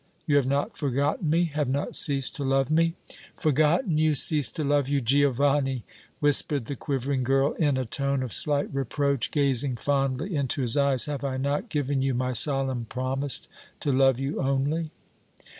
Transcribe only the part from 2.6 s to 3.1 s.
me?"